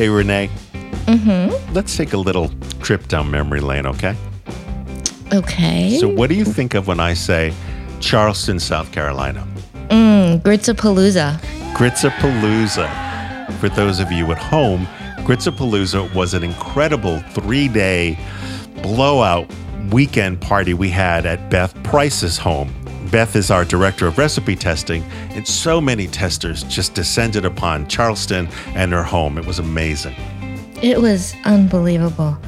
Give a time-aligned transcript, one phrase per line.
[0.00, 0.48] Hey, Renee.
[1.04, 1.74] Mm-hmm.
[1.74, 2.48] Let's take a little
[2.80, 4.16] trip down memory lane, okay?
[5.30, 5.98] Okay.
[5.98, 7.52] So, what do you think of when I say
[8.00, 9.46] Charleston, South Carolina?
[9.90, 11.38] Mm, Gritzapalooza.
[11.74, 12.88] Gritzapalooza.
[13.58, 14.86] For those of you at home,
[15.26, 18.18] Gritzapalooza was an incredible three day
[18.80, 19.52] blowout
[19.90, 22.72] weekend party we had at Beth Price's home.
[23.10, 28.48] Beth is our director of recipe testing, and so many testers just descended upon Charleston
[28.74, 29.36] and her home.
[29.36, 30.14] It was amazing.
[30.80, 32.38] It was unbelievable.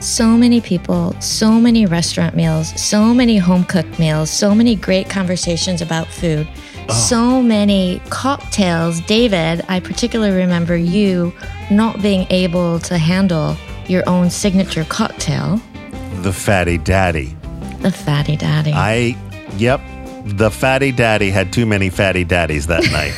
[0.00, 5.08] So many people, so many restaurant meals, so many home cooked meals, so many great
[5.08, 6.48] conversations about food,
[6.88, 6.92] oh.
[6.92, 9.00] so many cocktails.
[9.02, 11.32] David, I particularly remember you
[11.70, 13.56] not being able to handle
[13.86, 15.60] your own signature cocktail,
[16.22, 17.36] The Fatty Daddy.
[17.80, 18.72] the Fatty Daddy.
[18.72, 19.16] I,
[19.56, 19.80] yep,
[20.24, 23.14] the Fatty Daddy had too many Fatty Daddies that night.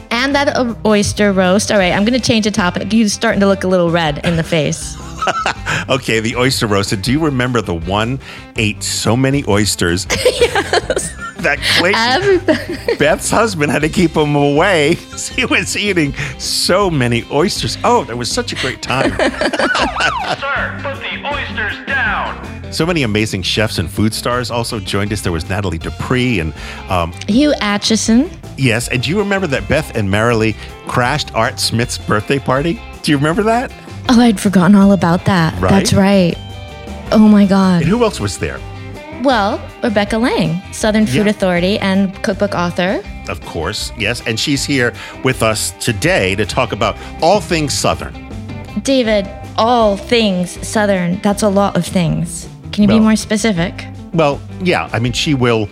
[0.10, 1.70] and that uh, oyster roast.
[1.70, 2.92] All right, I'm going to change the topic.
[2.92, 4.96] You're starting to look a little red in the face.
[5.88, 7.00] okay, the oyster roast.
[7.02, 8.18] Do you remember the one
[8.56, 10.06] ate so many oysters?
[11.38, 14.94] That Clayton, Beth's husband had to keep him away.
[14.94, 17.78] He was eating so many oysters.
[17.84, 19.10] Oh, that was such a great time.
[19.12, 19.20] Sir,
[20.82, 22.47] put the oysters down.
[22.70, 25.22] So many amazing chefs and food stars also joined us.
[25.22, 26.52] There was Nathalie Dupree and
[26.88, 28.30] um, Hugh Acheson.
[28.56, 28.88] yes.
[28.88, 30.54] And do you remember that Beth and Marilee
[30.86, 32.80] crashed Art Smith's birthday party?
[33.02, 33.72] Do you remember that?
[34.10, 35.54] Oh, I'd forgotten all about that.
[35.60, 35.70] Right?
[35.70, 36.34] That's right.
[37.10, 37.82] Oh my God.
[37.82, 38.60] And who else was there?
[39.22, 41.30] Well, Rebecca Lang, Southern Food Yeah.
[41.30, 43.02] Authority and cookbook author.
[43.28, 44.22] Of course, yes.
[44.26, 44.92] And she's here
[45.24, 48.14] with us today to talk about all things Southern.
[48.82, 51.18] David, all things Southern.
[51.22, 52.46] That's a lot of things.
[52.78, 53.84] Can you Well- be more specific?
[54.14, 55.68] Well, yeah, I mean, she will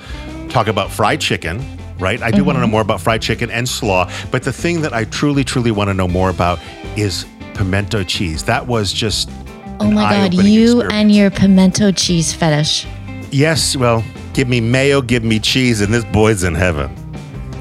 [0.48, 1.64] talk about fried chicken,
[2.00, 2.20] right?
[2.20, 2.72] I do want to know mm-hmm.
[2.72, 5.94] more about fried chicken and slaw, but the thing that I truly, truly want to
[5.94, 6.58] know more about
[6.96, 8.42] is pimento cheese.
[8.42, 9.30] That was just.
[9.78, 10.92] Oh my God, you experience.
[10.94, 12.88] and your pimento cheese fetish.
[13.30, 14.02] Yes, well,
[14.32, 16.90] give me mayo, give me cheese, and this boy's in heaven.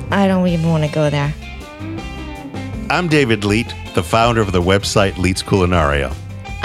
[0.10, 1.32] I don't even want to go there.
[2.90, 6.16] I'm David Leite, the founder of the website Leite's Culinaria,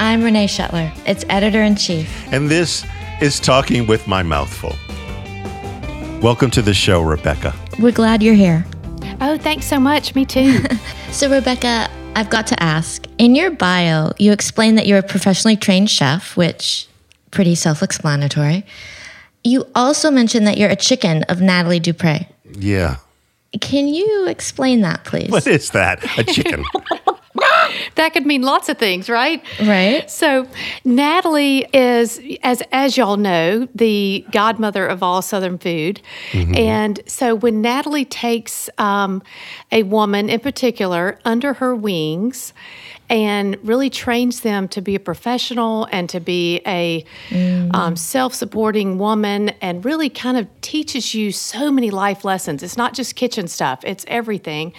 [0.02, 2.10] I'm Renee Schettler, its editor in chief.
[2.32, 2.86] and this
[3.20, 4.74] is Talking with My Mouthful.
[6.22, 7.54] Welcome to the show, Rebecca.
[7.78, 8.64] We're glad you're here.
[9.20, 10.14] Oh, thanks so much.
[10.14, 10.60] Me too.
[11.12, 15.56] So, Rebecca, I've got to ask in your bio, you explain that you're a professionally
[15.56, 16.86] trained chef, which
[17.32, 18.64] pretty self explanatory.
[19.42, 22.28] You also mentioned that you're a chicken of Nathalie Dupree.
[22.52, 22.98] Yeah.
[23.60, 25.30] Can you explain that, please?
[25.30, 26.04] What is that?
[26.16, 26.64] A chicken.
[28.00, 29.42] that could mean lots of things, right?
[29.60, 30.10] Right?
[30.10, 30.46] So,
[30.84, 36.00] Nathalie is, as as y'all know, the godmother of all Southern food,
[36.56, 39.22] and so when Nathalie takes um,
[39.70, 42.52] a woman in particular under her wings,
[43.10, 47.04] and really trains them to be a professional and to be a
[47.74, 52.62] um, self-supporting woman, and really kind of teaches you so many life lessons.
[52.62, 54.72] It's not just kitchen stuff; it's everything.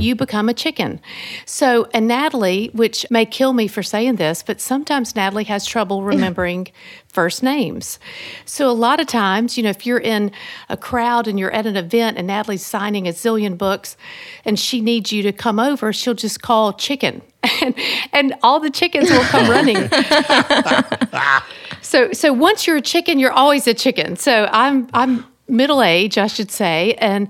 [0.00, 1.00] You become a chicken.
[1.46, 6.02] So, and Nathalie, which may kill me for saying this, but sometimes Nathalie has trouble
[6.16, 6.66] remembering
[7.16, 7.98] first names.
[8.44, 10.32] So, a lot of times, you know, if you're in
[10.68, 13.96] a crowd and you're at an event and Nathalie's signing a zillion books
[14.44, 17.22] and she needs you to come over, she'll just call chicken.
[17.62, 17.74] And,
[18.12, 19.88] and all the chickens will come running.
[21.80, 24.16] so so once you're a chicken, you're always a chicken.
[24.16, 27.28] So I'm I'm middle age, I should say, and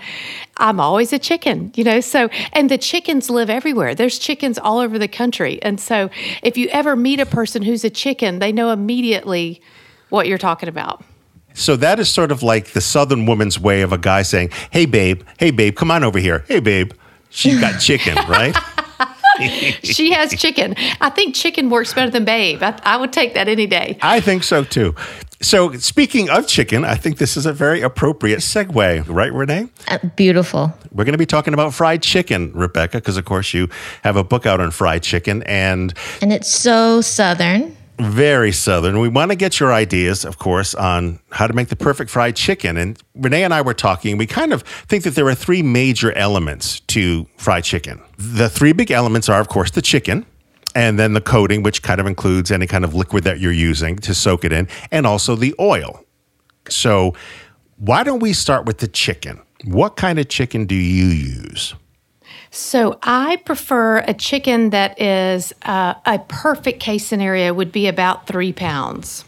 [0.56, 2.00] I'm always a chicken, you know.
[2.00, 3.94] So and the chickens live everywhere.
[3.94, 5.62] There's chickens all over the country.
[5.62, 6.10] And so
[6.42, 9.60] if you ever meet a person who's a chicken, they know immediately
[10.08, 11.04] what you're talking about.
[11.54, 14.86] So that is sort of like the Southern woman's way of a guy saying, "Hey,
[14.86, 15.22] babe.
[15.38, 15.76] Hey, babe.
[15.76, 16.44] Come on over here.
[16.48, 16.92] Hey, babe.
[17.30, 18.54] She's got chicken, right?"
[19.82, 20.74] She has chicken.
[21.00, 22.62] I think chicken works better than babe.
[22.62, 23.98] I, I would take that any day.
[24.02, 24.94] I think so too.
[25.42, 29.68] So speaking of chicken, I think this is a very appropriate segue, right, Renee?
[29.86, 30.72] Uh, beautiful.
[30.92, 33.68] We're going to be talking about fried chicken, Rebecca, because of course you
[34.02, 35.92] have a book out on fried chicken and
[36.22, 37.75] And it's so Southern.
[37.98, 39.00] Very southern.
[39.00, 42.36] We want to get your ideas, of course, on how to make the perfect fried
[42.36, 42.76] chicken.
[42.76, 44.16] And Renee and I were talking.
[44.18, 48.00] We kind of think that there are three major elements to fried chicken.
[48.18, 50.26] The three big elements are, of course, the chicken.
[50.74, 53.96] And then the coating, which kind of includes any kind of liquid that you're using
[53.96, 56.04] to soak it in, and also the oil.
[56.68, 57.14] So,
[57.78, 59.40] why don't we start with the chicken?
[59.64, 61.74] What kind of chicken do you use?
[62.50, 68.26] So I prefer a chicken that is uh, a perfect case scenario would be about
[68.26, 69.24] three pounds.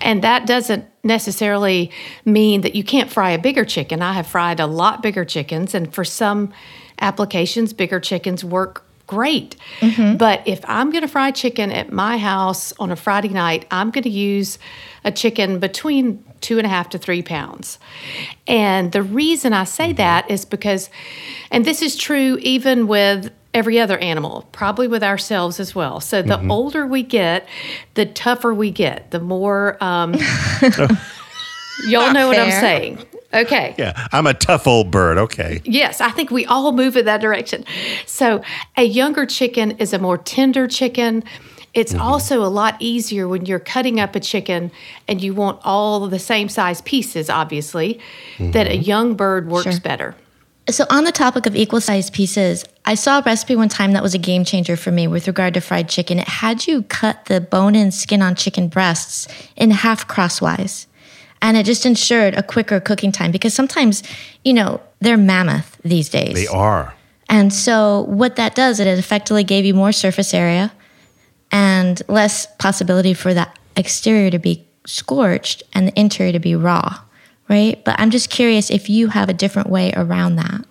[0.00, 1.90] And that doesn't necessarily
[2.24, 4.02] mean that you can't fry a bigger chicken.
[4.02, 6.52] I have fried a lot bigger chickens, and for some
[7.00, 9.56] applications, bigger chickens work great.
[9.80, 10.16] Mm-hmm.
[10.16, 13.90] But if I'm going to fry chicken at my house on a Friday night, I'm
[13.90, 14.60] going to use
[15.04, 17.80] a chicken between two and a half to three pounds.
[18.46, 19.96] And the reason I say mm-hmm.
[19.96, 20.90] that is because,
[21.50, 26.00] and this is true even with every other animal, probably with ourselves as well.
[26.00, 26.50] So the mm-hmm.
[26.50, 27.48] older we get,
[27.94, 30.14] the tougher we get, the more, um,
[31.88, 33.04] y'all know what I'm saying.
[33.32, 33.74] Okay.
[33.76, 35.18] Yeah, I'm a tough old bird.
[35.18, 35.60] Okay.
[35.64, 37.64] Yes, I think we all move in that direction.
[38.06, 38.42] So,
[38.76, 41.24] a younger chicken is a more tender chicken.
[41.74, 42.02] It's mm-hmm.
[42.02, 44.72] also a lot easier when you're cutting up a chicken
[45.06, 48.00] and you want all the same size pieces, obviously,
[48.38, 48.82] that a mm-hmm.
[48.82, 49.80] young bird works Sure.
[49.80, 50.14] better.
[50.70, 54.02] So, on the topic of equal sized pieces, I saw a recipe one time that
[54.02, 56.18] was a game changer for me with regard to fried chicken.
[56.18, 60.86] It had you cut the bone and skin on chicken breasts in half crosswise.
[61.40, 64.02] And it just ensured a quicker cooking time because sometimes,
[64.44, 66.34] you know, they're mammoth these days.
[66.34, 66.94] They are.
[67.28, 70.72] And so, what that does, it effectively gave you more surface area
[71.52, 77.00] and less possibility for that exterior to be scorched and the interior to be raw,
[77.48, 77.82] right?
[77.84, 80.64] But I'm just curious if you have a different way around that.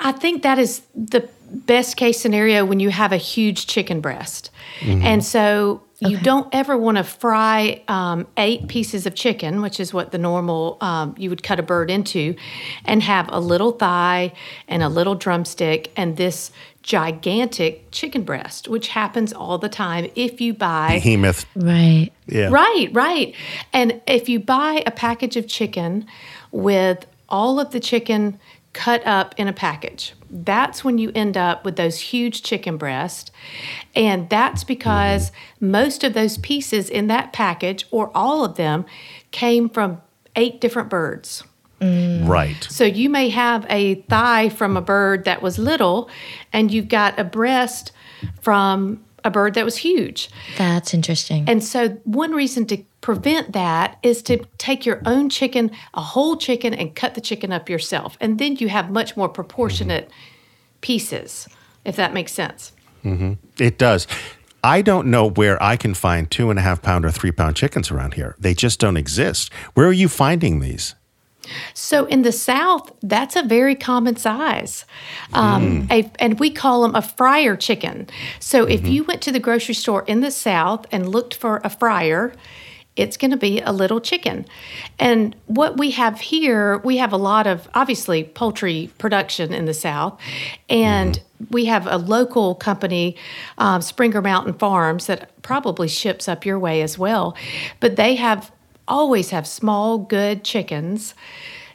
[0.00, 4.50] I think that is the best case scenario when you have a huge chicken breast.
[4.80, 5.02] Mm-hmm.
[5.02, 6.22] And so you Okay.
[6.24, 10.78] don't ever want to fry um, eight pieces of chicken, which is what the normal
[10.80, 12.34] um, you would cut a bird into,
[12.84, 14.32] and have a little thigh
[14.68, 16.50] and a little drumstick and this
[16.82, 21.46] gigantic chicken breast, which happens all the time if you buy Behemoth.
[21.54, 22.10] Right.
[22.26, 22.48] Yeah.
[22.50, 23.34] Right, right.
[23.72, 26.06] And if you buy a package of chicken
[26.50, 28.38] with all of the chicken
[28.72, 33.30] cut up in a package, that's when you end up with those huge chicken breasts.
[33.94, 38.86] And that's because most of those pieces in that package, or all of them,
[39.30, 40.00] came from
[40.36, 41.44] eight different birds.
[41.80, 42.62] Right.
[42.70, 46.08] So you may have a thigh from a bird that was little,
[46.52, 47.90] and you've got a breast
[48.40, 50.30] from a bird that was huge.
[50.58, 51.44] That's interesting.
[51.48, 56.36] And so, one reason to prevent that is to take your own chicken, a whole
[56.36, 58.16] chicken, and cut the chicken up yourself.
[58.20, 60.10] And then you have much more proportionate
[60.80, 61.46] pieces,
[61.84, 62.72] if that makes sense.
[63.04, 63.34] Mm-hmm.
[63.58, 64.06] It does.
[64.64, 67.56] I don't know where I can find two and a half pound or three pound
[67.56, 68.36] chickens around here.
[68.38, 69.52] They just don't exist.
[69.74, 70.94] Where are you finding these?
[71.74, 74.86] So, in the South, that's a very common size.
[75.32, 75.92] Um, hmm.
[75.92, 78.08] a, and we call them a fryer chicken.
[78.38, 78.92] So, if mm-hmm.
[78.92, 82.32] you went to the grocery store in the South and looked for a fryer,
[82.96, 84.44] it's going to be a little chicken.
[84.98, 89.74] And what we have here, we have a lot of obviously poultry production in the
[89.74, 90.20] South.
[90.68, 93.16] And we have a local company,
[93.58, 97.36] um, Springer Mountain Farms, that probably ships up your way as well.
[97.80, 98.52] But they have
[98.86, 101.14] always have small, good chickens.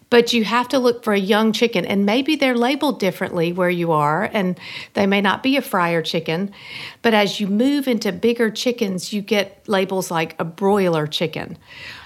[0.10, 3.70] But you have to look for a young chicken, and maybe they're labeled differently where
[3.70, 4.58] you are, and
[4.94, 6.54] they may not be a fryer chicken.
[7.02, 11.58] But as you move into bigger chickens, you get labels like a broiler chicken,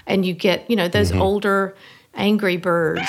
[0.06, 1.22] and you get, you know, those mm-hmm.
[1.22, 1.76] older,
[2.14, 3.06] angry birds.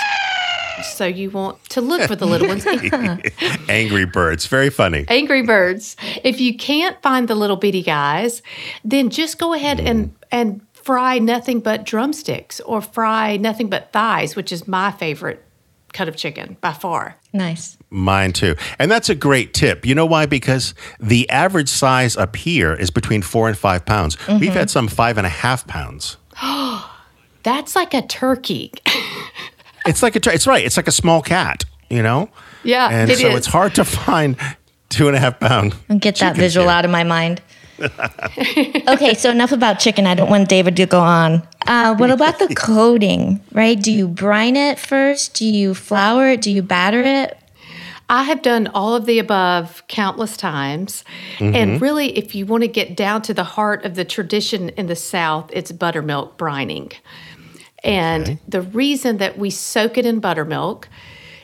[0.84, 2.66] So you want to look for the little ones.
[3.69, 4.48] Angry birds.
[4.48, 5.06] Very funny.
[5.07, 5.95] Angry Birds.
[6.24, 8.42] If you can't find the little bitty guys,
[8.84, 10.16] then just go ahead and mm.
[10.31, 15.44] and fry nothing but drumsticks or fry nothing but thighs, which is my favorite
[15.94, 17.18] cut of chicken by far.
[17.33, 17.78] nice.
[17.90, 18.56] Mine too.
[18.80, 19.85] And that's a great tip.
[19.85, 20.25] You know why?
[20.25, 24.18] Because the average size up here is between four and five pounds.
[24.28, 24.68] We've had mm-hmm.
[24.68, 26.18] some five and a half pounds.
[27.44, 28.71] That's like a turkey.
[29.85, 30.66] It's like a, tr- it's right.
[30.66, 32.30] It's like a small cat, you know?
[32.63, 33.35] Yeah, And it so is.
[33.35, 34.37] it's hard to find
[34.87, 35.75] two and a half pound.
[35.90, 36.75] And get that visual here.
[36.75, 37.42] out of my mind.
[38.87, 40.06] okay, so enough about chicken.
[40.06, 41.47] I don't want David to go on.
[41.65, 43.81] Uh, what about the coating, right?
[43.81, 45.33] Do you brine it first?
[45.35, 46.42] Do you flour it?
[46.42, 47.37] Do you batter it?
[48.09, 51.03] I have done all of the above countless times.
[51.39, 54.87] And really, if you want to get down to the heart of the tradition in
[54.87, 56.94] the South, it's buttermilk brining.
[57.83, 60.89] And the reason that we soak it in buttermilk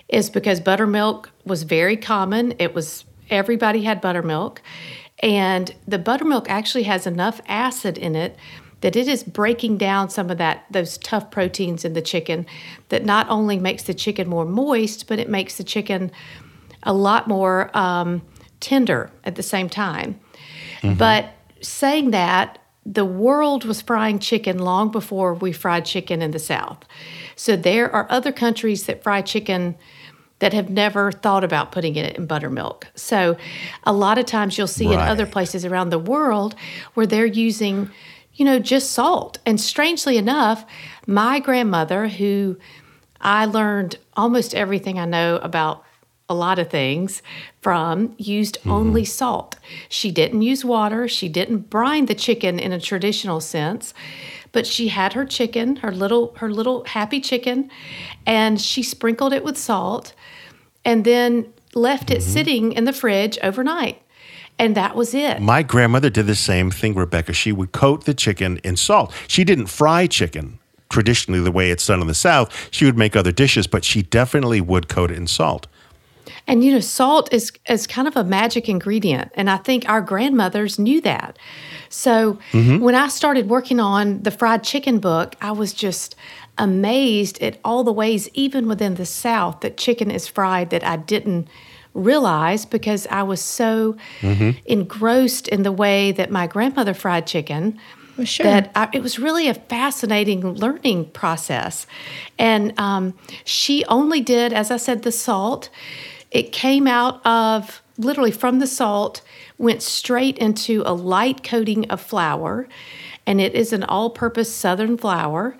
[0.09, 2.53] is because buttermilk was very common.
[2.59, 4.61] It was everybody had buttermilk.
[5.21, 8.37] And the buttermilk actually has enough acid in it
[8.81, 12.45] that it is breaking down some of that those tough proteins in the chicken
[12.89, 16.11] that not only makes the chicken more moist, but it makes the chicken
[16.83, 18.21] a lot more um,
[18.61, 20.17] tender at the same time.
[20.97, 26.39] But saying that, the world was frying chicken long before we fried chicken in the
[26.39, 26.79] South.
[27.35, 29.75] So there are other countries that fry chicken
[30.39, 32.87] that have never thought about putting it in buttermilk.
[32.95, 33.37] So
[33.83, 36.55] a lot of times you'll see in other places around the world
[36.93, 37.89] where they're using,
[38.33, 39.37] you know, just salt.
[39.45, 40.65] And strangely enough,
[41.05, 42.57] my grandmother, who
[43.19, 45.83] I learned almost everything I know about
[46.29, 47.21] a lot of things
[47.61, 48.71] from used mm-hmm.
[48.71, 49.57] only salt.
[49.89, 51.07] She didn't use water.
[51.07, 53.93] She didn't brine the chicken in a traditional sense,
[54.51, 57.69] but she had her chicken, her little her little happy chicken,
[58.25, 60.13] and she sprinkled it with salt
[60.85, 62.29] and then left it mm-hmm.
[62.29, 64.01] sitting in the fridge overnight.
[64.57, 65.41] And that was it.
[65.41, 67.31] My grandmother did the same thing, Rebecca.
[67.31, 69.13] She would coat the chicken in salt.
[69.27, 70.59] She didn't fry chicken
[70.89, 72.69] traditionally the way it's done in the South.
[72.71, 75.67] She would make other dishes, but she definitely would coat it in salt.
[76.47, 80.01] And you know, salt is is kind of a magic ingredient, and I think our
[80.01, 81.37] grandmothers knew that.
[81.89, 82.79] So mm-hmm.
[82.79, 86.15] when I started working on the fried chicken book, I was just
[86.59, 90.97] amazed at all the ways, even within the South, that chicken is fried that I
[90.97, 91.47] didn't
[91.95, 93.97] realize because I was so
[94.65, 97.79] engrossed in the way that my grandmother fried chicken
[98.15, 98.43] Well, sure.
[98.45, 101.87] that I, it was really a fascinating learning process.
[102.37, 105.69] And um, she only did, as I said, the salt.
[106.29, 109.21] It came out of literally from the salt,
[109.57, 112.67] went straight into a light coating of flour.
[113.29, 115.55] And it is an all purpose southern flour,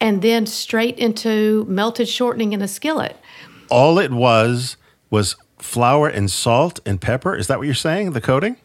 [0.00, 3.16] and then straight into melted shortening in a skillet.
[3.70, 4.76] All it was
[5.10, 7.34] was flour and salt and pepper.
[7.34, 8.12] Is that what you're saying?
[8.12, 8.56] The coating?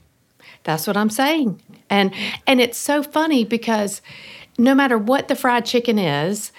[0.66, 1.64] That's what I'm saying.
[1.90, 2.14] And
[2.46, 4.04] and it's so funny because
[4.60, 6.52] no matter what the fried chicken is,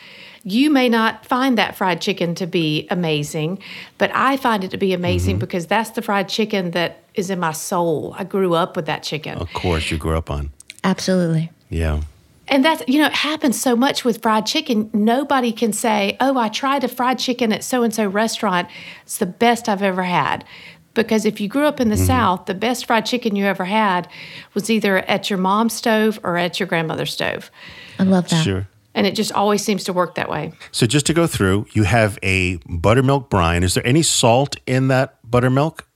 [0.43, 3.61] you may not find that fried chicken to be amazing,
[3.99, 5.41] but I find it to be amazing mm-hmm.
[5.41, 8.15] because that's the fried chicken that is in my soul.
[8.19, 9.39] I grew up with that chicken.
[9.39, 10.51] Of course, you grew up on.
[10.83, 11.51] Absolutely.
[11.75, 12.03] Yeah.
[12.47, 14.91] And that's, you know, it happens so much with fried chicken.
[14.93, 18.69] Nobody can say, oh, I tried a fried chicken at so and so restaurant.
[19.03, 20.45] It's the best I've ever had.
[20.93, 22.05] Because if you grew up in the mm-hmm.
[22.05, 24.07] South, the best fried chicken you ever had
[24.53, 27.51] was either at your mom's stove or at your grandmother's stove.
[27.99, 28.45] I love that.
[28.45, 28.69] Sure.
[28.95, 30.53] And it just always seems to work that way.
[30.71, 33.65] So just to go through, you have a buttermilk brine.
[33.65, 35.89] Is there any salt in that buttermilk?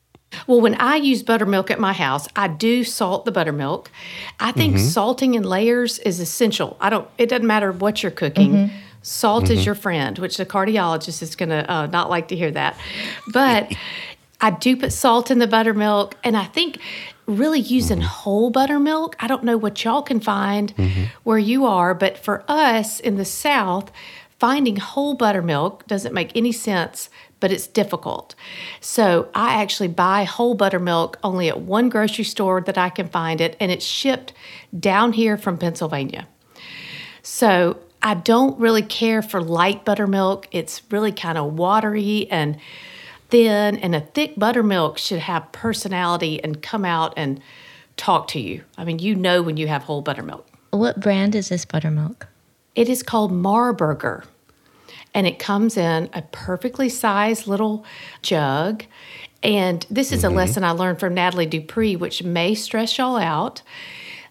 [0.47, 3.91] Well, when I use buttermilk at my house, I do salt the buttermilk.
[4.39, 4.85] I think mm-hmm.
[4.85, 6.77] salting in layers is essential.
[6.81, 7.09] I don't.
[7.19, 8.53] It doesn't matter what you're cooking.
[8.53, 8.77] Mm-hmm.
[9.03, 9.67] Salt is mm-hmm.
[9.67, 12.79] your friend, which the cardiologist is going to uh, not like to hear that.
[13.33, 13.75] But
[14.41, 16.79] I do put salt in the buttermilk, and I think
[17.27, 19.17] really using whole buttermilk.
[19.19, 20.73] I don't know what y'all can find
[21.25, 23.91] where you are, but for us in the South,
[24.39, 28.35] finding whole buttermilk doesn't make any sense, but it's difficult.
[28.81, 33.41] So I actually buy whole buttermilk only at one grocery store that I can find
[33.41, 34.33] it, and it's shipped
[34.79, 36.29] down here from Pennsylvania.
[37.23, 40.49] So I don't really care for light buttermilk.
[40.53, 42.59] It's really kind of watery and
[43.31, 47.41] thin, and a thick buttermilk should have personality and come out and
[47.97, 48.63] talk to you.
[48.77, 50.47] I mean, you know when you have whole buttermilk.
[50.71, 52.29] What brand is this buttermilk?
[52.79, 54.25] It is called Marburger.
[55.13, 57.85] And it comes in a perfectly sized little
[58.23, 58.85] jug.
[59.43, 60.37] And this is a mm-hmm.
[60.37, 63.63] lesson I learned from Nathalie Dupree, which may stress y'all out.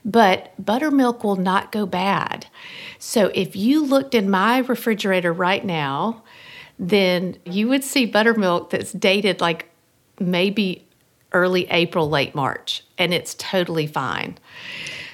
[0.06, 2.48] But buttermilk will not go bad.
[3.00, 6.24] So if you looked in my refrigerator right now,
[6.80, 9.70] then you would see buttermilk that's dated like
[10.22, 10.88] maybe
[11.34, 14.38] early April, late March, and it's totally fine.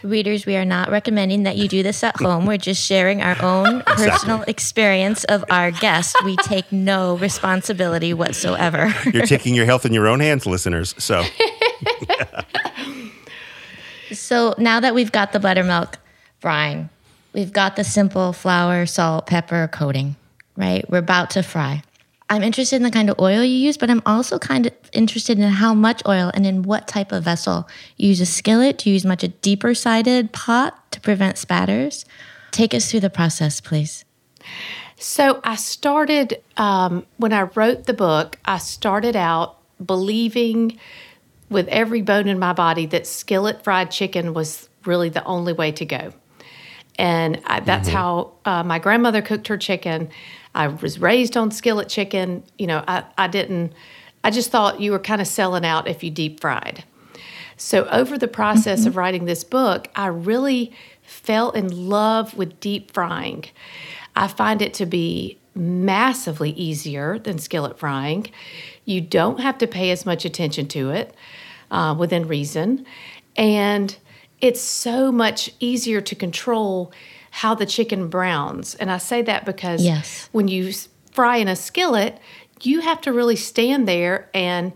[0.03, 2.45] Readers, we are not recommending that you do this at home.
[2.45, 6.15] We're just sharing our own personal experience of our guest.
[6.25, 8.93] We take no responsibility whatsoever.
[9.11, 10.93] You're taking your health in your own hands, listeners.
[10.97, 11.23] So
[14.11, 15.97] So now that we've got the buttermilk
[16.39, 16.89] brine,
[17.33, 20.15] we've got the simple flour, salt, pepper coating,
[20.55, 20.87] right?
[20.89, 21.81] We're about to fry.
[22.29, 25.37] I'm interested in the kind of oil you use, but I'm also kind of interested
[25.37, 27.67] in how much oil and in what type of vessel.
[27.97, 28.77] You use a skillet?
[28.79, 32.05] Do you use much a deeper sided pot to prevent spatters?
[32.51, 34.05] Take us through the process, please.
[34.97, 40.79] So I started, um, when I wrote the book, I started out believing
[41.49, 45.71] with every bone in my body that skillet fried chicken was really the only way
[45.73, 46.13] to go.
[46.97, 50.09] And I, that's how uh, my grandmother cooked her chicken.
[50.55, 52.43] I was raised on skillet chicken.
[52.57, 53.73] You know, I, I didn't,
[54.23, 56.83] I just thought you were kind of selling out if you deep fried.
[57.55, 62.91] So, over the process of writing this book, I really fell in love with deep
[62.91, 63.45] frying.
[64.15, 68.31] I find it to be massively easier than skillet frying.
[68.85, 71.15] You don't have to pay as much attention to it
[71.71, 72.85] uh, within reason.
[73.35, 73.95] And
[74.41, 76.91] it's so much easier to control
[77.35, 78.75] how the chicken browns.
[78.75, 80.29] And I say that because Yes.
[80.31, 80.71] when you
[81.11, 82.19] fry in a skillet,
[82.61, 84.71] you have to really stand there and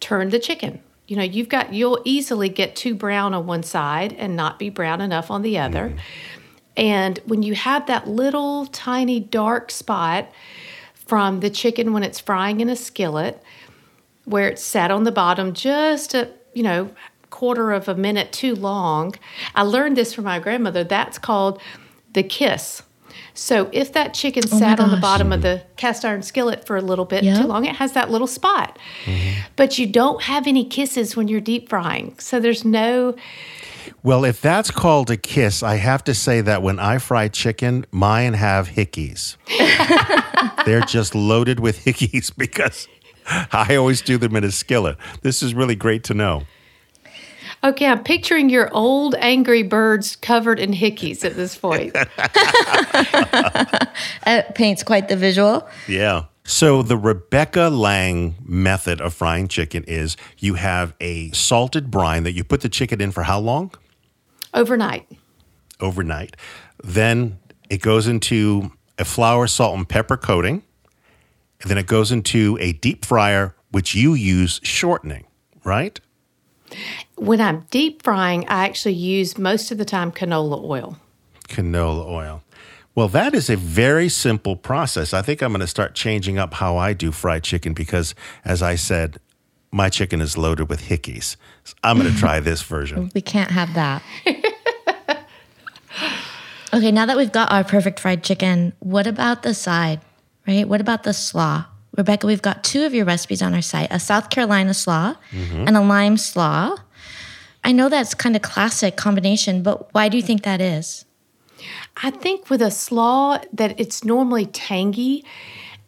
[0.00, 0.80] turn the chicken.
[1.06, 4.68] You know, you've got you'll easily get too brown on one side and not be
[4.68, 5.88] brown enough on the other.
[5.88, 5.98] Mm-hmm.
[6.76, 10.30] And when you have that little tiny dark spot
[11.06, 13.42] from the chicken when it's frying in a skillet,
[14.26, 16.90] where it's sat on the bottom just a, you know,
[17.30, 19.14] quarter of a minute too long.
[19.54, 20.84] I learned this from my grandmother.
[20.84, 21.60] That's called
[22.14, 22.82] the kiss.
[23.36, 26.76] So if that chicken Oh sat on the bottom of the cast iron skillet for
[26.76, 27.40] a little bit Yep.
[27.42, 28.78] too long, it has that little spot.
[29.04, 29.40] Mm-hmm.
[29.56, 32.16] But you don't have any kisses when you're deep frying.
[32.18, 33.16] So there's no
[34.04, 37.86] Well, if that's called a kiss, I have to say that when I fry chicken,
[37.90, 39.36] mine have hickeys.
[40.64, 42.86] They're just loaded with hickeys because
[43.52, 44.96] I always do them in a skillet.
[45.22, 46.42] This is really great to know.
[47.64, 51.96] Okay, I'm picturing your old angry birds covered in hickeys at this point.
[54.26, 55.68] It paints quite the visual.
[55.86, 56.24] Yeah.
[56.44, 62.32] So the Rebecca Lang method of frying chicken is you have a salted brine that
[62.32, 63.72] you put the chicken in for how long?
[64.52, 65.06] Overnight.
[65.80, 66.36] Overnight.
[66.82, 67.38] Then
[67.70, 70.62] it goes into a flour, salt, and pepper coating.
[71.62, 75.24] And then it goes into a deep fryer, which you use shortening,
[75.64, 75.98] right?
[77.16, 80.98] When I'm deep frying, I actually use most of the time canola oil.
[81.48, 82.42] Canola oil.
[82.94, 85.12] Well, that is a very simple process.
[85.12, 88.62] I think I'm going to start changing up how I do fried chicken because, as
[88.62, 89.18] I said,
[89.72, 91.36] my chicken is loaded with hickeys.
[91.64, 93.10] So I'm going to try this version.
[93.14, 94.02] We can't have that.
[96.72, 100.00] okay, now that we've got our perfect fried chicken, what about the side,
[100.46, 100.68] right?
[100.68, 101.64] What about the slaw?
[101.96, 105.66] Rebecca, we've got two of your recipes on our site a South Carolina slaw mm-hmm.
[105.66, 106.76] and a lime slaw.
[107.64, 111.04] I know that's kind of classic combination, but why do you think that is?
[112.02, 115.24] I think with a slaw that it's normally tangy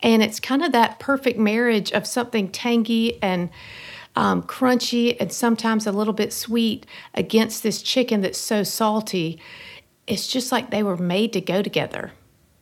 [0.02, 3.50] and it's kind of that perfect marriage of something tangy and
[4.14, 9.38] um, crunchy and sometimes a little bit sweet against this chicken that's so salty.
[10.06, 12.12] It's just like they were made to go together.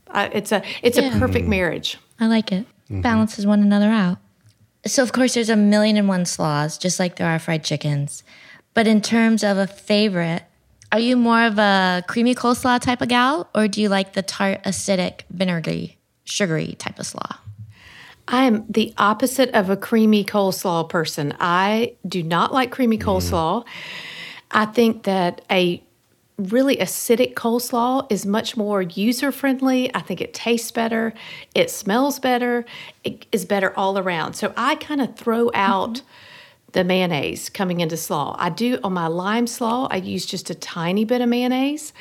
[0.09, 1.15] Uh, it's a it's Yeah.
[1.17, 1.99] a perfect marriage.
[2.19, 2.67] I like it.
[2.91, 4.19] Balances one another out.
[4.87, 8.23] So, of course, there's a million and one slaws, just like there are fried chickens.
[8.75, 10.43] But in terms of a favorite,
[10.93, 14.23] are you more of a creamy coleslaw type of gal, or do you like the
[14.23, 17.39] tart, acidic, vinegary, sugary type of slaw?
[18.27, 21.35] I am the opposite of a creamy coleslaw person.
[21.41, 23.03] I do not like creamy mm.
[23.03, 23.65] coleslaw.
[24.51, 25.83] I think that a
[26.39, 29.95] really acidic coleslaw is much more user friendly.
[29.95, 31.15] I think it tastes better,
[31.55, 32.65] it smells better,
[33.05, 34.35] it is better all around.
[34.35, 36.07] So I kind of throw out mm-hmm.
[36.75, 38.37] The mayonnaise coming into slaw.
[38.39, 41.93] I do on my lime slaw, I use just a tiny bit of mayonnaise.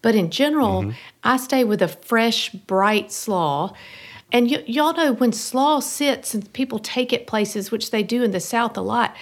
[0.00, 0.90] But in general, mm-hmm.
[1.24, 3.74] I stay with a fresh, bright slaw.
[4.32, 8.22] And y- y'all know when slaw sits and people take it places, which they do
[8.22, 9.16] in the South a lot,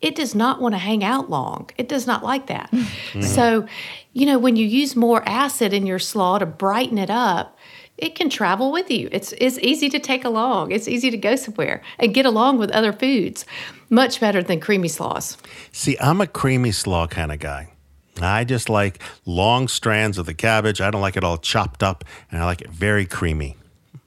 [0.00, 1.68] it does not want to hang out long.
[1.76, 2.70] It does not like that.
[2.70, 3.22] Mm-hmm.
[3.22, 3.66] So,
[4.12, 7.57] you know, when you use more acid in your slaw to brighten it up,
[7.98, 9.08] it can travel with you.
[9.12, 10.70] It's, it's easy to take along.
[10.72, 13.44] It's easy to go somewhere and get along with other foods.
[13.90, 15.36] Much better than creamy slaws.
[15.72, 17.72] See, I'm a creamy slaw kind of guy.
[18.20, 20.80] I just like long strands of the cabbage.
[20.80, 23.56] I don't like it all chopped up, and I like it very creamy.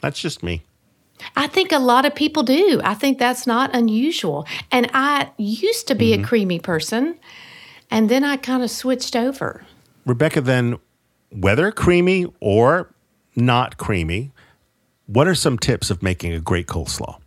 [0.01, 0.63] That's just me.
[1.35, 2.81] I think a lot of people do.
[2.83, 4.47] I think that's not unusual.
[4.71, 6.25] And I used to be a mm-hmm.
[6.25, 7.19] creamy person,
[7.89, 9.63] and then I kind of switched over.
[10.05, 10.77] Rebecca, then,
[11.29, 12.93] whether creamy or
[13.35, 14.31] not creamy,
[15.07, 17.19] what are some tips of making a great coleslaw?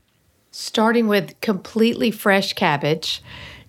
[0.51, 3.23] Starting with completely fresh cabbage,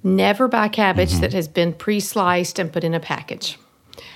[0.03, 1.21] never buy cabbage mm-hmm.
[1.21, 3.57] that has been pre sliced and put in a package.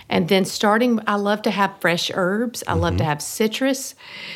[0.07, 2.63] And then starting, I love to have fresh herbs.
[2.67, 3.09] I love to mm-hmm.
[3.09, 3.95] have citrus.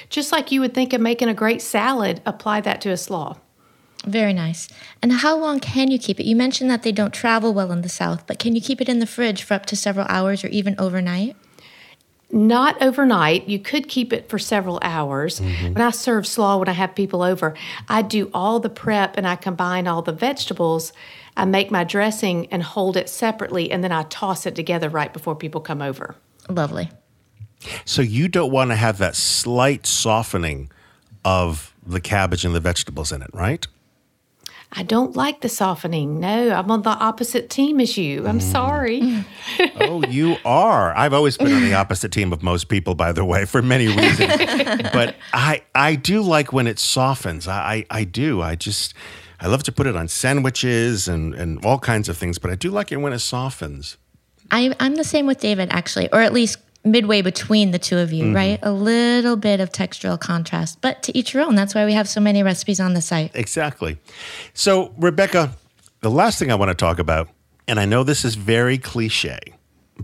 [0.10, 3.38] Just like you would think of making a great salad, apply that to a slaw.
[4.06, 4.68] Very nice.
[5.02, 6.26] And how long can you keep it?
[6.26, 8.90] You mentioned that they don't travel well in the South, but can you keep it
[8.90, 11.36] in the fridge for up to several hours or even overnight?
[12.34, 13.48] Not overnight.
[13.48, 15.40] You could keep it for several hours.
[15.40, 15.74] Mm-hmm.
[15.74, 17.54] When I serve slaw, when I have people over,
[17.88, 20.94] I do all the prep and I combine all the vegetables.
[21.38, 25.14] I make my dressing and hold it separately, and then I toss it together right
[25.14, 26.16] before people come over.
[26.50, 26.90] Lovely.
[27.86, 30.72] So, you don't want to have that slight softening
[31.24, 33.66] of the cabbage and the vegetables in it, right?
[34.76, 36.20] I don't like the softening.
[36.20, 38.28] No, I'm on the opposite team as you.
[38.28, 38.52] I'm mm.
[38.52, 39.26] sorry.
[39.76, 40.96] Oh, you are.
[40.96, 43.88] I've always been on the opposite team of most people, by the way, for many
[43.88, 44.34] reasons.
[44.94, 47.48] but I, I do like when it softens.
[47.48, 48.42] I, I, I do.
[48.42, 48.94] I just,
[49.40, 52.40] I love to put it on sandwiches and, and all kinds of things.
[52.40, 53.98] But I do like it when it softens.
[54.50, 58.12] I, I'm the same with David, actually, or at least midway between the two of
[58.12, 58.36] you, mm-hmm.
[58.36, 58.60] right?
[58.62, 61.56] A little bit of textural contrast, but to each your own.
[61.56, 63.32] That's why we have so many recipes on the site.
[63.34, 63.98] Exactly.
[64.54, 65.56] So, Rebecca,
[66.02, 67.30] the last thing I want to talk about,
[67.68, 69.40] and I know this is very cliche,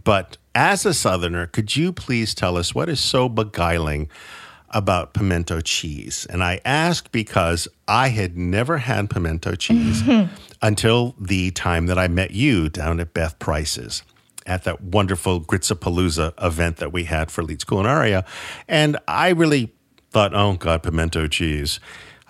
[0.04, 4.10] but as a Southerner, could you please tell us what is so beguiling
[4.72, 6.28] about pimento cheese.
[6.30, 10.04] And I ask because I had never had pimento cheese
[10.62, 14.04] until the time that I met you down at Beth Price's
[14.50, 18.26] at that wonderful Gritzapalooza event that we had for Leite's Culinaria.
[18.68, 19.72] And I really
[20.12, 21.80] thought, oh God, pimento cheese.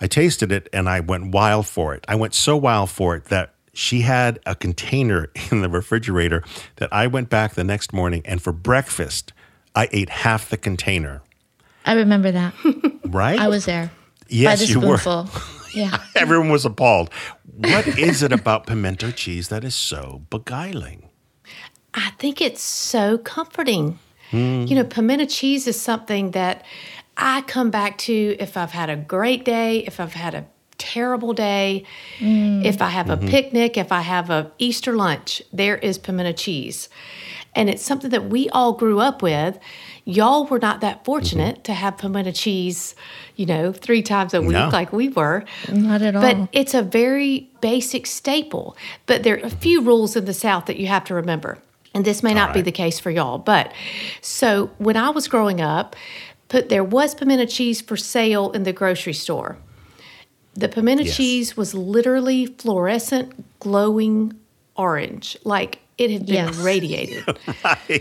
[0.00, 2.04] I tasted it and I went wild for it.
[2.08, 6.44] I went so wild for it that she had a container in the refrigerator
[6.76, 9.32] that I went back the next morning and for breakfast,
[9.74, 11.22] I ate half the container.
[11.84, 12.54] I remember that.
[13.10, 13.40] Right?
[13.40, 13.90] I was there.
[14.28, 14.96] Yes, the you were.
[15.74, 16.02] Yeah.
[16.14, 17.10] Everyone was appalled.
[17.56, 21.09] What is it about pimento cheese that is so beguiling?
[21.94, 23.98] I think it's so comforting.
[24.32, 26.64] You know, pimento cheese is something that
[27.16, 30.46] I come back to if I've had a great day, if I've had a
[30.78, 31.84] terrible day,
[32.18, 32.64] mm.
[32.64, 33.28] if I have a mm-hmm.
[33.28, 36.88] picnic, if I have a Easter lunch, there is pimento cheese.
[37.54, 39.58] And it's something that we all grew up with.
[40.04, 41.04] Y'all were not that mm-hmm.
[41.04, 42.94] fortunate to have pimento cheese,
[43.34, 44.68] you know, three times a week No.
[44.68, 45.44] like we were.
[45.70, 46.22] Not at all.
[46.22, 48.76] But it's a very basic staple.
[49.06, 51.58] But there are a few rules in the South that you have to remember.
[51.94, 53.38] And this may not be the case for y'all.
[53.38, 53.72] But
[54.20, 55.96] so when I was growing up,
[56.48, 59.58] put there was pimento cheese for sale in the grocery store.
[60.54, 61.16] The pimento Yes.
[61.16, 64.32] cheese was literally fluorescent, glowing
[64.76, 66.56] orange, like it had been Yes.
[66.58, 67.24] radiated.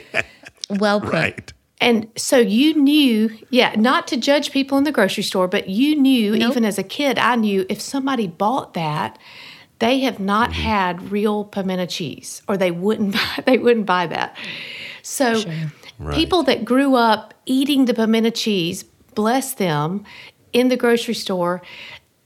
[0.70, 1.14] well put.
[1.14, 1.54] Right.
[1.82, 5.96] And so you knew, yeah, not to judge people in the grocery store, but you
[5.96, 6.52] knew, Nope.
[6.52, 9.18] even as a kid, I knew if somebody bought that,
[9.80, 10.62] they have not mm-hmm.
[10.62, 14.38] had real pimento cheese, or they wouldn't buy, they wouldn't buy that.
[15.02, 15.44] So
[16.12, 18.84] people that grew up eating the pimento cheese,
[19.16, 20.06] bless them,
[20.54, 21.62] in the grocery store,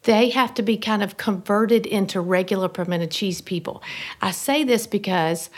[0.03, 3.81] they have to be kind of converted into regular pimento cheese people.
[4.21, 5.49] I say this because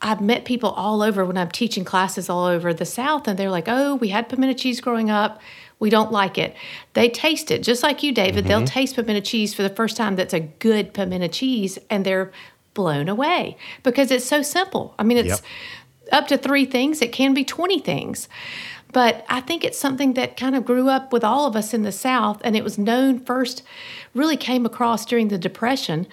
[0.00, 3.50] I've met people all over when I'm teaching classes all over the South, and they're
[3.50, 5.40] like, oh, we had pimento cheese growing up.
[5.82, 6.54] We don't like it.
[6.94, 8.44] They taste it, just like you, David.
[8.44, 8.66] They'll mm-hmm.
[8.66, 12.30] taste pimento cheese for the first time that's a good pimento cheese, and they're
[12.72, 14.94] blown away because it's so simple.
[14.96, 16.12] I mean, it's Yep.
[16.12, 18.28] up to three things, it can be 20 things.
[18.92, 21.82] But I think it's something that kind of grew up with all of us in
[21.82, 23.64] the South, and it was known first,
[24.14, 26.06] really came across during the Depression.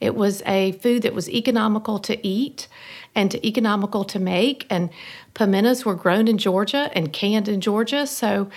[0.00, 2.68] It was a food that was economical to eat
[3.16, 4.90] and to economical to make, and
[5.34, 8.06] pimentos were grown in Georgia and canned in Georgia.
[8.06, 8.48] So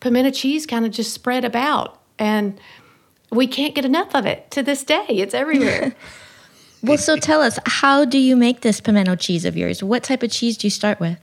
[0.00, 2.60] pimento cheese kind of just spread about, and
[3.30, 5.06] we can't get enough of it to this day.
[5.08, 5.94] It's everywhere.
[6.82, 9.82] Well, so tell us, how do you make this pimento cheese of yours?
[9.82, 11.18] What type of cheese do you start with?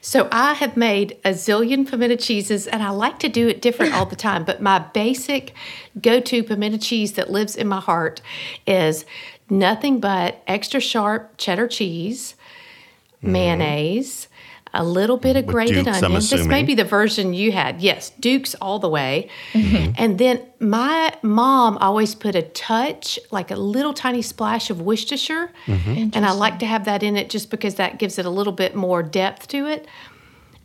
[0.00, 3.94] So I have made a zillion pimento cheeses and I like to do it different
[3.94, 5.54] all the time, but my basic
[6.00, 8.20] go-to pimento cheese that lives in my heart
[8.66, 9.06] is
[9.48, 12.34] nothing but extra sharp cheddar cheese,
[13.18, 13.32] mm-hmm.
[13.32, 14.28] mayonnaise,
[14.74, 16.20] a little bit of With grated Duke's, onion.
[16.20, 17.80] This may be the version you had.
[17.80, 19.28] Yes, Duke's all the way.
[19.52, 19.92] Mm-hmm.
[19.98, 25.52] And then my mom always put a touch, like a little tiny splash of Worcestershire.
[25.66, 26.10] Mm-hmm.
[26.14, 28.52] And I like to have that in it just because that gives it a little
[28.52, 29.86] bit more depth to it.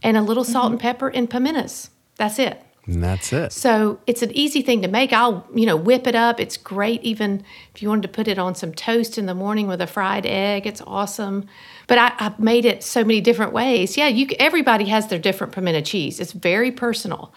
[0.03, 0.73] And a little salt mm-hmm.
[0.73, 1.89] and pepper and pimentos.
[2.15, 2.63] That's it.
[2.85, 3.51] And that's it.
[3.51, 5.11] So it's an easy thing to make.
[5.11, 6.39] I'll, you know, whip it up.
[6.39, 7.43] It's great even
[7.75, 10.25] if you wanted to put it on some toast in the morning with a fried
[10.25, 10.65] egg.
[10.65, 11.47] It's awesome.
[11.87, 13.95] But I, I've made it so many different ways.
[13.97, 14.27] Yeah, you.
[14.39, 16.19] Everybody has their different pimento cheese.
[16.19, 17.33] It's very personal.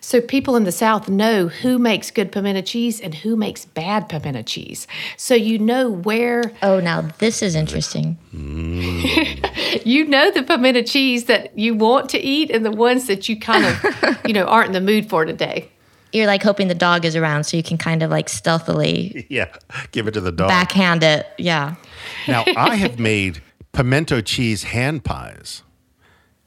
[0.00, 4.10] So people in the South know who makes good pimento cheese and who makes bad
[4.10, 4.86] pimento cheese.
[5.16, 8.18] So you know where Oh, now this is interesting.
[8.32, 13.38] you know the pimento cheese that you want to eat and the ones that you
[13.38, 15.70] kind of, you know, aren't in the mood for today.
[16.12, 19.48] You're like hoping the dog is around so you can kind of like stealthily Yeah.
[19.90, 20.48] Give it to the dog.
[20.48, 21.26] backhand it.
[21.38, 21.74] Yeah.
[22.28, 23.42] Now, I have made
[23.74, 25.62] pimento cheese hand pies.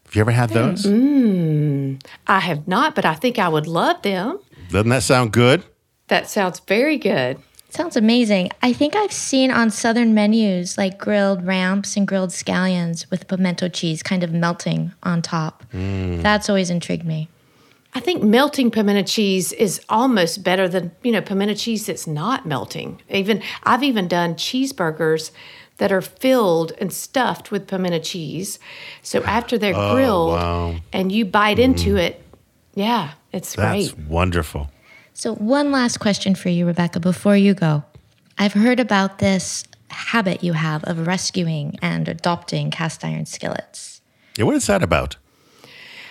[0.05, 0.85] Have you ever had those?
[0.85, 2.01] Mm.
[2.25, 4.39] I have not, but I think I would love them.
[4.69, 5.63] Doesn't that sound good?
[6.07, 7.37] That sounds very good.
[7.69, 8.49] Sounds amazing.
[8.61, 13.67] I think I've seen on southern menus like grilled ramps and grilled scallions with pimento
[13.67, 15.65] cheese kind of melting on top.
[15.73, 16.21] Mm.
[16.21, 17.27] That's always intrigued me.
[17.93, 22.45] I think melting pimento cheese is almost better than, you know, pimento cheese that's not
[22.45, 23.01] melting.
[23.09, 25.31] Even I've even done cheeseburgers
[25.77, 28.59] that are filled and stuffed with pimento cheese.
[29.01, 30.75] So after they're oh, grilled wow.
[30.91, 31.99] and you bite into mm.
[31.99, 32.23] it,
[32.73, 34.07] yeah, it's That's great.
[34.07, 34.69] wonderful.
[35.13, 37.83] So, one last question for you, Rebecca, before you go.
[38.37, 44.01] I've heard about this habit you have of rescuing and adopting cast iron skillets.
[44.37, 45.15] Yeah, what is that about?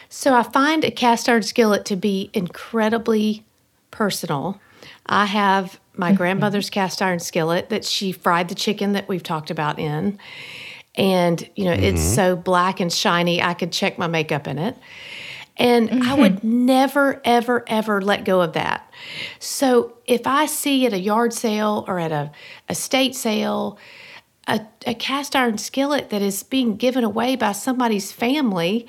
[0.09, 3.44] So I find a cast iron skillet to be incredibly
[3.90, 4.61] personal.
[5.07, 9.50] I have my grandmother's cast iron skillet that she fried the chicken that we've talked
[9.50, 10.18] about in.
[10.94, 12.14] And, you know, it's mm-hmm.
[12.14, 14.76] so black and shiny, I could check my makeup in it.
[15.59, 16.20] And I mm-hmm.
[16.20, 18.90] would never, ever, ever let go of that.
[19.38, 22.30] So if I see at a yard sale or at a
[22.68, 23.78] estate sale
[24.46, 28.87] a, a cast iron skillet that is being given away by somebody's family,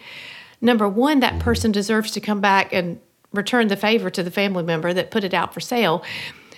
[0.62, 1.42] number one, that mm-hmm.
[1.42, 3.00] person deserves to come back and
[3.34, 6.04] return the favor to the family member that put it out for sale.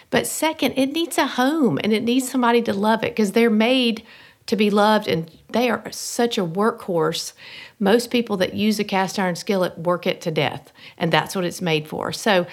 [0.10, 3.50] But second, it needs a home and it needs somebody to love it because they're
[3.50, 4.04] made
[4.48, 7.34] to be loved and they are such a workhorse.
[7.80, 11.46] Most people that use a cast iron skillet work it to death, and that's what
[11.46, 12.12] it's made for.
[12.12, 12.48] So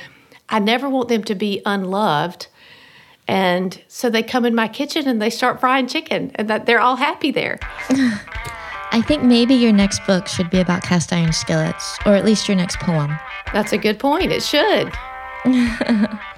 [0.49, 2.49] I never want them to be unloved.
[3.29, 6.81] And so they come in my kitchen and they start frying chicken, and that they're
[6.81, 7.59] all happy there.
[8.93, 12.47] I think maybe your next book should be about cast iron skillets, or at least
[12.47, 13.19] your next poem.
[13.53, 14.33] That's a good point.
[14.33, 14.93] It should.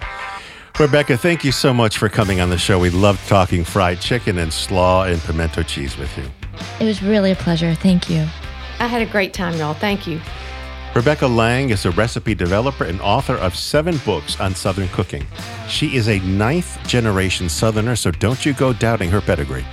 [0.78, 2.78] Rebecca, thank you so much for coming on the show.
[2.78, 6.22] We loved talking fried chicken and slaw and pimento cheese with you.
[6.78, 7.74] It was really a pleasure.
[7.74, 8.20] Thank you.
[8.78, 9.74] I had a great time, y'all.
[9.74, 10.20] Thank you.
[10.94, 15.26] Rebecca Lang is a recipe developer and author of seven books on Southern cooking.
[15.68, 19.66] She is a ninth generation Southerner, so don't you go doubting her pedigree.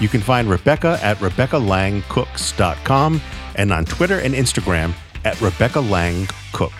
[0.00, 3.20] You can find Rebecca at RebeccaLangCooks.com
[3.56, 4.94] and on Twitter and Instagram
[5.26, 6.72] at Rebecca Lang Cook.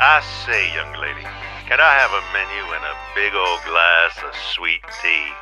[0.00, 1.24] I say, young lady,
[1.66, 5.32] can I have a menu and a big old glass of sweet tea?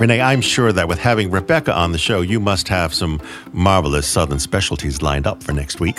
[0.00, 3.20] Renee, I'm sure that with having Rebecca on the show, you must have some
[3.52, 5.98] marvelous Southern specialties lined up for next week.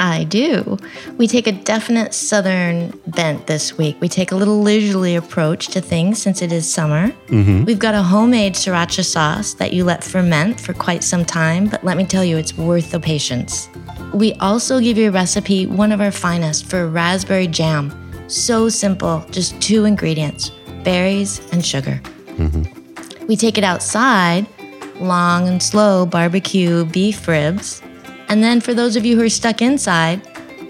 [0.00, 0.78] I do.
[1.18, 3.98] We take a definite southern bent this week.
[4.00, 7.08] We take a little leisurely approach to things since it is summer.
[7.28, 7.66] Mm-hmm.
[7.66, 11.84] We've got a homemade sriracha sauce that you let ferment for quite some time, but
[11.84, 13.68] let me tell you, it's worth the patience.
[14.14, 17.99] We also give you a recipe, one of our finest, for raspberry jam.
[18.30, 20.52] So simple, just two ingredients
[20.84, 22.00] berries and sugar.
[22.36, 23.26] Mm-hmm.
[23.26, 24.46] We take it outside,
[25.00, 27.82] long and slow barbecue beef ribs.
[28.28, 30.22] And then for those of you who are stuck inside,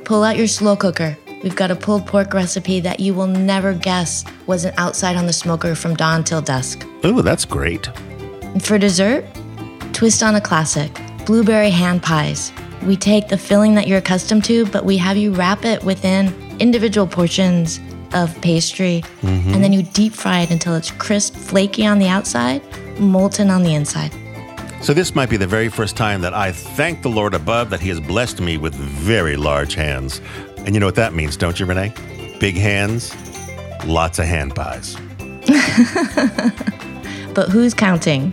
[0.07, 1.19] pull out your slow cooker.
[1.45, 5.33] We've got a pulled pork recipe that you will never guess wasn't outside on the
[5.33, 6.87] smoker from dawn till dusk.
[7.05, 7.89] Ooh, that's great.
[8.43, 9.27] And for dessert,
[9.93, 12.53] twist on a classic blueberry hand pies.
[12.85, 16.50] We take the filling that you're accustomed to, but we have you wrap it within
[16.61, 17.81] individual portions
[18.13, 19.55] of pastry, mm-hmm.
[19.55, 22.63] and then you deep fry it until it's crisp, flaky on the outside,
[22.99, 24.13] molten on the inside.
[24.83, 27.81] So, this might be the very first time that I thank the Lord above that
[27.81, 30.21] He has blessed me with very large hands.
[30.59, 31.93] And you know what that means, don't you, Renee?
[32.41, 33.15] Big hands,
[33.85, 34.97] lots of hand pies.
[37.35, 38.33] But who's counting?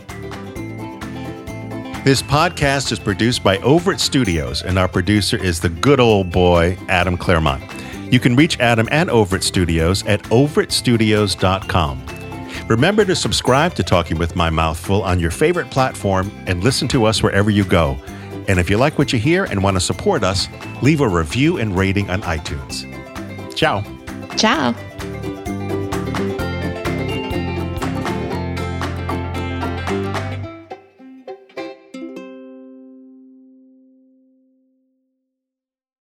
[2.04, 6.78] This podcast is produced by Overt Studios, and our producer is the good old boy,
[6.88, 7.64] Adam Claremont.
[8.12, 12.06] You can reach Adam and Overt Studios at overtstudios.com.
[12.68, 17.06] Remember to subscribe to Talking with My Mouthful on your favorite platform and listen to
[17.06, 17.98] us wherever you go.
[18.48, 20.48] And if you like what you hear and want to support us,
[20.82, 22.86] leave a review and rating on iTunes.
[23.56, 23.84] Ciao.
[24.36, 24.87] Ciao.